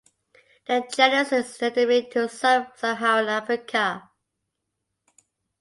[0.65, 4.09] The genus is endemic to Sub-Saharan Africa.